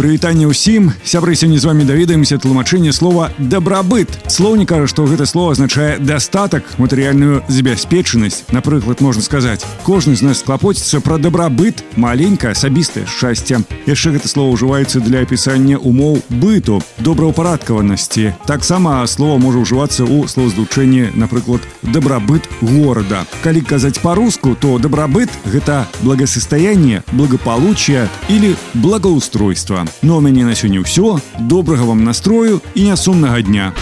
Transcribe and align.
Прывітанне 0.00 0.48
ўсім 0.48 0.96
сябры 1.04 1.36
сёння 1.36 1.60
з 1.60 1.68
вами 1.68 1.84
даведаемся 1.84 2.40
тлумачэнне 2.40 2.88
слова 2.88 3.28
дабрабыт 3.36 4.08
слоўнік 4.32 4.72
кажа 4.72 4.88
што 4.88 5.04
гэта 5.04 5.28
слово 5.28 5.52
азначае 5.52 6.00
дастатак 6.00 6.64
матэрыяльную 6.80 7.44
забяспечанасць 7.52 8.48
напрыклад 8.48 9.04
можна 9.04 9.20
сказаць 9.20 9.60
кожны 9.84 10.16
з 10.16 10.24
нас 10.24 10.40
клапоціцца 10.40 11.04
пра 11.04 11.18
дабрабыт 11.20 11.84
маленькае 12.00 12.56
асабістае 12.56 13.04
шчасце 13.04 13.60
яшчэ 13.84 14.16
гэта 14.16 14.24
слово 14.24 14.56
ўжываецца 14.56 15.04
для 15.04 15.20
апісання 15.20 15.76
умоў 15.76 16.24
быту 16.32 16.80
добраўпарадкаванасці 17.04 18.32
таксама 18.48 19.04
слово 19.04 19.36
можа 19.36 19.60
ўжывацца 19.68 20.08
ў 20.08 20.24
словазлучэнні 20.32 21.12
напрыклад 21.12 21.60
дабрабыт 21.84 22.48
горада 22.64 23.28
калі 23.44 23.60
казаць 23.60 24.00
по-руску 24.00 24.56
то 24.56 24.80
дабрабыт 24.80 25.28
гэта 25.44 25.84
благосостояние 26.00 27.04
благополучие 27.12 28.08
или 28.32 28.56
благоустройство 28.72 29.83
ну 30.01 30.17
а 30.17 30.21
мяне 30.21 30.45
на 30.45 30.55
сёння 30.55 30.79
ўсё. 30.81 31.19
Добрага 31.39 31.83
вам 31.83 32.03
настрою 32.03 32.61
і 32.75 32.83
нясумнага 32.83 33.41
дня. 33.41 33.73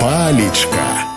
Палечка 0.00 1.13